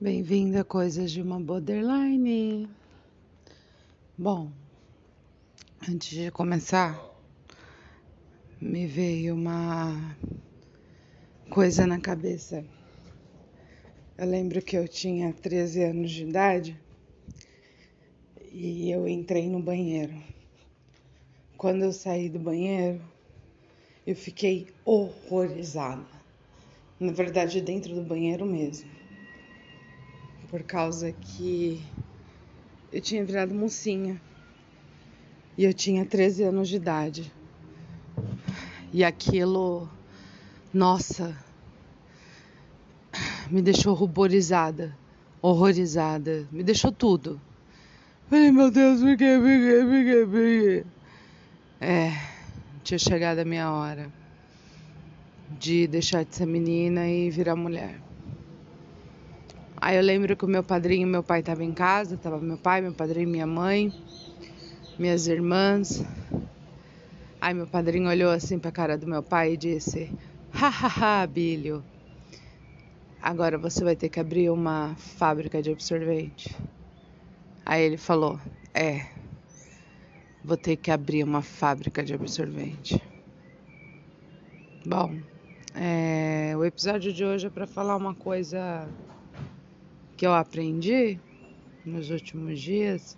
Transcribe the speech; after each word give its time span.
Bem-vindo 0.00 0.58
a 0.58 0.64
Coisas 0.64 1.12
de 1.12 1.22
uma 1.22 1.38
Borderline. 1.38 2.68
Bom, 4.18 4.50
antes 5.88 6.08
de 6.08 6.32
começar, 6.32 7.00
me 8.60 8.88
veio 8.88 9.36
uma 9.36 10.16
coisa 11.48 11.86
na 11.86 12.00
cabeça. 12.00 12.64
Eu 14.18 14.26
lembro 14.26 14.60
que 14.60 14.76
eu 14.76 14.88
tinha 14.88 15.32
13 15.32 15.84
anos 15.84 16.10
de 16.10 16.24
idade 16.24 16.76
e 18.50 18.90
eu 18.90 19.06
entrei 19.06 19.48
no 19.48 19.62
banheiro. 19.62 20.20
Quando 21.56 21.84
eu 21.84 21.92
saí 21.92 22.28
do 22.28 22.40
banheiro, 22.40 23.00
eu 24.04 24.16
fiquei 24.16 24.66
horrorizada. 24.84 26.04
Na 26.98 27.12
verdade, 27.12 27.60
dentro 27.60 27.94
do 27.94 28.02
banheiro 28.02 28.44
mesmo 28.44 29.03
por 30.54 30.62
causa 30.62 31.10
que 31.10 31.84
eu 32.92 33.00
tinha 33.00 33.24
virado 33.24 33.52
mocinha 33.52 34.22
e 35.58 35.64
eu 35.64 35.74
tinha 35.74 36.06
13 36.06 36.44
anos 36.44 36.68
de 36.68 36.76
idade. 36.76 37.32
E 38.92 39.02
aquilo, 39.02 39.88
nossa, 40.72 41.36
me 43.50 43.60
deixou 43.60 43.94
ruborizada, 43.94 44.96
horrorizada, 45.42 46.46
me 46.52 46.62
deixou 46.62 46.92
tudo. 46.92 47.40
Ai 48.30 48.52
meu 48.52 48.70
Deus, 48.70 49.00
por 49.00 49.16
que, 49.16 49.36
por 49.36 49.48
que, 49.48 49.80
por 49.82 50.04
que, 50.04 50.26
por 50.26 50.40
que? 50.40 50.84
É, 51.80 52.12
tinha 52.84 52.98
chegado 53.00 53.40
a 53.40 53.44
minha 53.44 53.72
hora 53.72 54.08
de 55.58 55.88
deixar 55.88 56.24
de 56.24 56.36
ser 56.36 56.46
menina 56.46 57.08
e 57.08 57.28
virar 57.28 57.56
mulher. 57.56 58.04
Aí 59.84 59.98
eu 59.98 60.02
lembro 60.02 60.34
que 60.34 60.46
o 60.46 60.48
meu 60.48 60.64
padrinho 60.64 61.06
e 61.06 61.10
meu 61.10 61.22
pai 61.22 61.40
estavam 61.40 61.62
em 61.62 61.74
casa, 61.74 62.16
tava 62.16 62.40
meu 62.40 62.56
pai, 62.56 62.80
meu 62.80 62.94
padrinho, 62.94 63.28
minha 63.28 63.46
mãe, 63.46 63.92
minhas 64.98 65.26
irmãs. 65.26 66.02
Aí 67.38 67.52
meu 67.52 67.66
padrinho 67.66 68.08
olhou 68.08 68.30
assim 68.30 68.58
para 68.58 68.70
a 68.70 68.72
cara 68.72 68.96
do 68.96 69.06
meu 69.06 69.22
pai 69.22 69.52
e 69.52 69.56
disse: 69.58 70.10
"Hahaha, 70.50 71.26
Bilho. 71.26 71.84
Agora 73.20 73.58
você 73.58 73.84
vai 73.84 73.94
ter 73.94 74.08
que 74.08 74.18
abrir 74.18 74.48
uma 74.48 74.94
fábrica 74.96 75.60
de 75.60 75.70
absorvente." 75.70 76.56
Aí 77.66 77.82
ele 77.82 77.98
falou: 77.98 78.40
"É. 78.72 79.04
Vou 80.42 80.56
ter 80.56 80.78
que 80.78 80.90
abrir 80.90 81.22
uma 81.22 81.42
fábrica 81.42 82.02
de 82.02 82.14
absorvente." 82.14 82.98
Bom, 84.86 85.10
é, 85.74 86.54
o 86.56 86.64
episódio 86.64 87.12
de 87.12 87.22
hoje 87.22 87.48
é 87.48 87.50
para 87.50 87.66
falar 87.66 87.96
uma 87.96 88.14
coisa 88.14 88.88
que 90.24 90.28
eu 90.28 90.32
aprendi 90.32 91.20
nos 91.84 92.08
últimos 92.08 92.58
dias, 92.58 93.14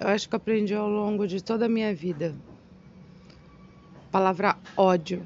eu 0.00 0.08
acho 0.08 0.28
que 0.28 0.34
aprendi 0.34 0.74
ao 0.74 0.88
longo 0.88 1.24
de 1.24 1.40
toda 1.40 1.66
a 1.66 1.68
minha 1.68 1.94
vida. 1.94 2.34
A 4.08 4.10
palavra 4.10 4.56
ódio. 4.76 5.24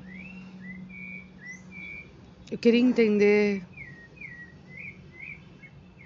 Eu 2.50 2.59
queria 2.59 2.81
entender 2.81 3.62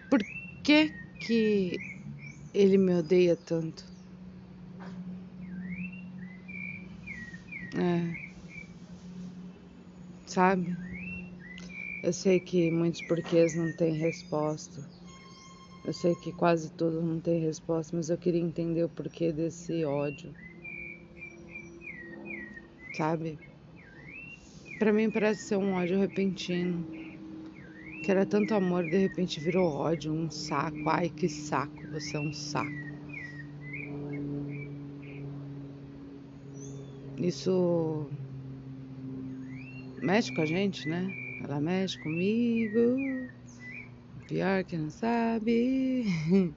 por 0.08 0.20
que 0.62 0.92
que 1.18 1.76
ele 2.54 2.78
me 2.78 2.94
odeia 2.94 3.34
tanto. 3.34 3.84
É. 7.74 8.14
Sabe? 10.24 10.72
Eu 12.04 12.12
sei 12.12 12.38
que 12.38 12.70
muitos 12.70 13.02
porquês 13.02 13.56
não 13.56 13.72
têm 13.72 13.94
resposta. 13.94 14.99
Eu 15.84 15.92
sei 15.92 16.14
que 16.14 16.32
quase 16.32 16.70
tudo 16.72 17.00
não 17.00 17.20
tem 17.20 17.40
resposta, 17.40 17.96
mas 17.96 18.10
eu 18.10 18.18
queria 18.18 18.40
entender 18.40 18.84
o 18.84 18.88
porquê 18.88 19.32
desse 19.32 19.84
ódio. 19.84 20.32
Sabe? 22.92 23.38
Para 24.78 24.92
mim 24.92 25.10
parece 25.10 25.48
ser 25.48 25.56
um 25.56 25.72
ódio 25.72 25.98
repentino. 25.98 26.84
Que 28.02 28.10
era 28.10 28.26
tanto 28.26 28.54
amor 28.54 28.84
de 28.84 28.98
repente 28.98 29.40
virou 29.40 29.68
ódio, 29.68 30.12
um 30.12 30.30
saco. 30.30 30.88
Ai, 30.88 31.08
que 31.08 31.28
saco, 31.28 31.86
você 31.90 32.16
é 32.16 32.20
um 32.20 32.32
saco. 32.32 32.90
Isso 37.18 38.06
mexe 40.02 40.34
com 40.34 40.40
a 40.40 40.46
gente, 40.46 40.88
né? 40.88 41.10
Ela 41.42 41.60
mexe 41.60 41.98
comigo. 42.02 42.96
Pior 44.30 44.62
que 44.62 44.78
não 44.78 44.90
sabe. 44.90 46.04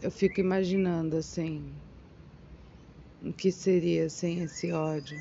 Eu 0.00 0.10
fico 0.10 0.40
imaginando 0.40 1.18
assim. 1.18 1.74
O 3.20 3.30
que 3.34 3.52
seria 3.52 4.08
sem 4.08 4.40
esse 4.40 4.72
ódio? 4.72 5.20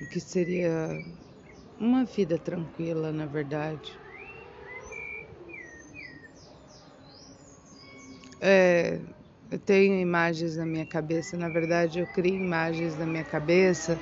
O 0.00 0.06
que 0.08 0.18
seria 0.18 1.00
uma 1.78 2.04
vida 2.04 2.36
tranquila, 2.36 3.12
na 3.12 3.26
verdade? 3.26 3.96
É, 8.40 8.98
eu 9.48 9.60
tenho 9.60 10.00
imagens 10.00 10.56
na 10.56 10.66
minha 10.66 10.86
cabeça, 10.86 11.36
na 11.36 11.48
verdade, 11.48 12.00
eu 12.00 12.06
crio 12.08 12.34
imagens 12.34 12.98
na 12.98 13.06
minha 13.06 13.24
cabeça 13.24 13.96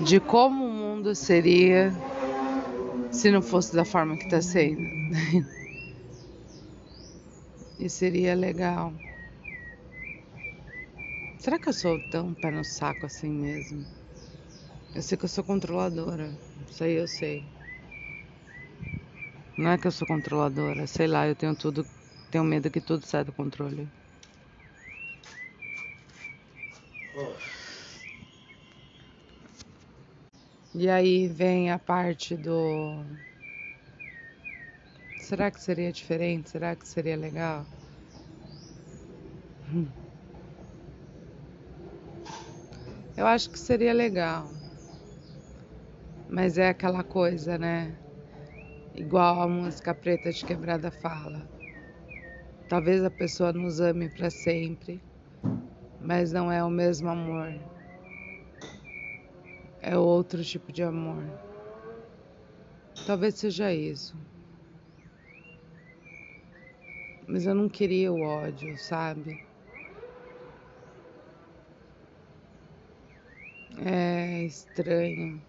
de 0.00 0.20
como 0.20 0.64
o 0.66 0.72
mundo 0.72 1.16
seria 1.16 1.92
se 3.12 3.30
não 3.30 3.42
fosse 3.42 3.74
da 3.74 3.84
forma 3.84 4.16
que 4.16 4.24
está 4.24 4.40
sendo. 4.40 4.90
e 7.78 7.88
seria 7.88 8.34
legal. 8.34 8.92
Será 11.38 11.58
que 11.58 11.68
eu 11.68 11.72
sou 11.72 11.98
tão 12.10 12.34
pé 12.34 12.50
no 12.50 12.64
saco 12.64 13.06
assim 13.06 13.30
mesmo? 13.30 13.86
Eu 14.94 15.02
sei 15.02 15.16
que 15.16 15.24
eu 15.24 15.28
sou 15.28 15.42
controladora. 15.44 16.36
Isso 16.68 16.84
aí 16.84 16.92
eu 16.92 17.08
sei. 17.08 17.42
Não 19.56 19.70
é 19.70 19.78
que 19.78 19.86
eu 19.86 19.92
sou 19.92 20.06
controladora, 20.06 20.86
sei 20.86 21.06
lá, 21.06 21.28
eu 21.28 21.36
tenho 21.36 21.54
tudo, 21.54 21.86
tenho 22.30 22.42
medo 22.44 22.70
que 22.70 22.80
tudo 22.80 23.06
saia 23.06 23.24
do 23.24 23.32
controle. 23.32 23.86
Oh. 27.14 27.59
E 30.74 30.88
aí 30.88 31.28
vem 31.28 31.70
a 31.70 31.78
parte 31.78 32.36
do. 32.36 33.04
Será 35.16 35.50
que 35.50 35.60
seria 35.60 35.92
diferente? 35.92 36.50
Será 36.50 36.74
que 36.74 36.88
seria 36.88 37.16
legal? 37.16 37.66
Eu 43.16 43.26
acho 43.26 43.50
que 43.50 43.58
seria 43.58 43.92
legal. 43.92 44.50
Mas 46.28 46.56
é 46.58 46.68
aquela 46.68 47.04
coisa, 47.04 47.58
né? 47.58 47.94
Igual 48.94 49.42
a 49.42 49.48
música 49.48 49.94
preta 49.94 50.32
de 50.32 50.44
quebrada 50.44 50.90
fala. 50.90 51.48
Talvez 52.68 53.04
a 53.04 53.10
pessoa 53.10 53.52
nos 53.52 53.80
ame 53.80 54.08
para 54.08 54.30
sempre, 54.30 55.02
mas 56.00 56.32
não 56.32 56.50
é 56.50 56.62
o 56.64 56.70
mesmo 56.70 57.08
amor 57.08 57.69
é 59.82 59.96
outro 59.98 60.44
tipo 60.44 60.72
de 60.72 60.82
amor. 60.82 61.24
Talvez 63.04 63.34
seja 63.38 63.72
isso. 63.74 64.16
Mas 67.26 67.46
eu 67.46 67.54
não 67.54 67.66
queria 67.68 68.12
o 68.12 68.20
ódio, 68.20 68.76
sabe? 68.76 69.38
É 73.78 74.44
estranho. 74.44 75.42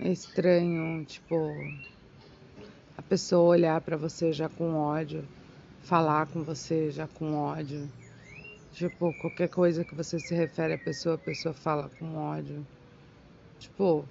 É 0.00 0.10
estranho, 0.10 1.04
tipo, 1.04 1.54
a 2.96 3.02
pessoa 3.02 3.48
olhar 3.48 3.80
para 3.80 3.96
você 3.96 4.32
já 4.32 4.48
com 4.48 4.74
ódio, 4.74 5.26
falar 5.80 6.26
com 6.26 6.42
você 6.44 6.90
já 6.90 7.06
com 7.08 7.34
ódio. 7.34 7.90
Tipo, 8.78 9.12
qualquer 9.14 9.48
coisa 9.48 9.84
que 9.84 9.92
você 9.92 10.20
se 10.20 10.32
refere 10.36 10.74
à 10.74 10.78
pessoa, 10.78 11.16
a 11.16 11.18
pessoa 11.18 11.52
fala 11.52 11.90
com 11.98 12.14
ódio. 12.14 12.64
Tipo, 13.58 14.08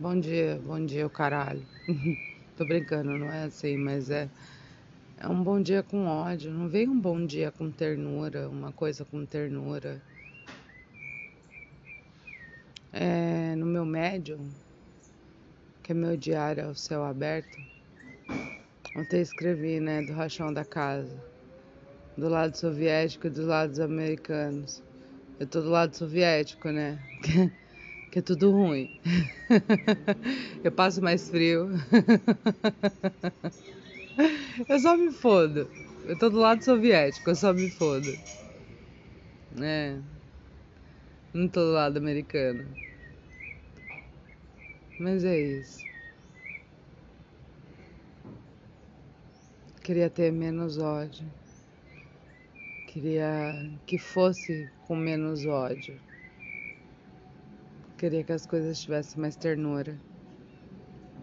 bom 0.00 0.18
dia, 0.18 0.60
bom 0.66 0.84
dia, 0.84 1.06
o 1.06 1.10
caralho. 1.10 1.64
Tô 2.58 2.64
brincando, 2.64 3.16
não 3.16 3.30
é 3.30 3.44
assim, 3.44 3.76
mas 3.76 4.10
é. 4.10 4.28
É 5.16 5.28
um 5.28 5.44
bom 5.44 5.62
dia 5.62 5.80
com 5.80 6.06
ódio. 6.08 6.50
Não 6.50 6.68
vem 6.68 6.88
um 6.88 6.98
bom 6.98 7.24
dia 7.24 7.52
com 7.52 7.70
ternura, 7.70 8.48
uma 8.48 8.72
coisa 8.72 9.04
com 9.04 9.24
ternura. 9.24 10.02
É, 12.92 13.54
no 13.54 13.64
meu 13.64 13.84
médium, 13.84 14.50
que 15.84 15.92
é 15.92 15.94
meu 15.94 16.16
diário 16.16 16.66
ao 16.66 16.74
céu 16.74 17.04
aberto, 17.04 17.60
ontem 18.96 19.20
escrevi, 19.20 19.78
né, 19.78 20.02
do 20.02 20.12
rachão 20.14 20.52
da 20.52 20.64
casa 20.64 21.33
do 22.16 22.28
lado 22.28 22.56
soviético 22.56 23.26
e 23.26 23.30
dos 23.30 23.46
lados 23.46 23.80
americanos. 23.80 24.82
Eu 25.38 25.46
tô 25.46 25.60
do 25.60 25.70
lado 25.70 25.96
soviético, 25.96 26.70
né? 26.70 26.98
que 28.10 28.20
é 28.20 28.22
tudo 28.22 28.50
ruim. 28.52 28.88
eu 30.62 30.70
passo 30.72 31.02
mais 31.02 31.28
frio. 31.28 31.68
eu 34.68 34.78
só 34.78 34.96
me 34.96 35.12
fodo. 35.12 35.68
Eu 36.04 36.16
tô 36.16 36.30
do 36.30 36.38
lado 36.38 36.62
soviético, 36.64 37.30
eu 37.30 37.34
só 37.34 37.52
me 37.52 37.68
fodo. 37.68 38.16
É. 39.60 40.00
Não 41.32 41.48
tô 41.48 41.60
do 41.60 41.72
lado 41.72 41.96
americano. 41.98 42.64
Mas 44.98 45.24
é 45.24 45.38
isso. 45.38 45.84
Queria 49.82 50.08
ter 50.08 50.32
menos 50.32 50.78
ódio. 50.78 51.43
Queria 52.94 53.52
que 53.86 53.98
fosse 53.98 54.70
com 54.86 54.94
menos 54.94 55.44
ódio. 55.46 56.00
Queria 57.98 58.22
que 58.22 58.30
as 58.30 58.46
coisas 58.46 58.80
tivessem 58.80 59.20
mais 59.20 59.34
ternura, 59.34 59.98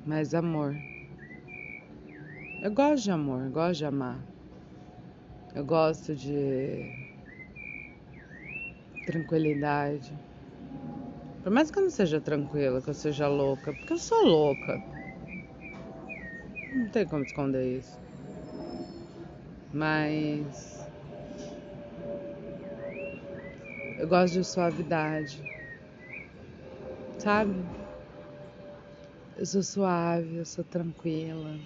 mais 0.06 0.34
amor. 0.34 0.76
Eu 2.62 2.74
gosto 2.74 3.06
de 3.06 3.12
amor, 3.12 3.46
eu 3.46 3.52
gosto 3.52 3.78
de 3.78 3.86
amar. 3.86 4.20
Eu 5.56 5.64
gosto 5.64 6.14
de 6.14 6.92
tranquilidade. 9.06 10.14
Por 11.42 11.54
mais 11.54 11.72
que 11.72 11.80
eu 11.80 11.84
não 11.84 11.90
seja 11.90 12.20
tranquila, 12.20 12.82
que 12.82 12.90
eu 12.90 12.94
seja 12.94 13.30
louca, 13.30 13.72
porque 13.72 13.94
eu 13.94 13.98
sou 13.98 14.26
louca. 14.26 14.78
Não 16.74 16.90
tem 16.90 17.08
como 17.08 17.24
esconder 17.24 17.78
isso. 17.78 17.98
Mas 19.74 20.81
eu 24.02 24.08
gosto 24.08 24.34
de 24.34 24.44
suavidade 24.44 25.42
sabe? 27.22 27.54
Eu 29.38 29.46
sou 29.46 29.62
suave, 29.64 30.36
eu 30.38 30.46
sou 30.46 30.64
tranquila. 30.64 31.60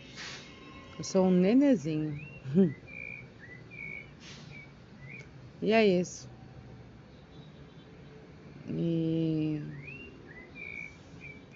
Eu 0.98 1.04
sou 1.04 1.26
um 1.26 1.32
nenezinho. 1.32 2.20
e 5.62 5.72
é 5.72 5.86
isso. 5.86 6.28
E 8.68 9.60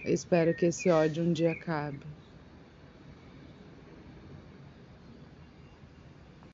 eu 0.04 0.14
espero 0.14 0.54
que 0.54 0.66
esse 0.66 0.90
ódio 0.90 1.24
um 1.24 1.34
dia 1.34 1.52
acabe. 1.52 2.00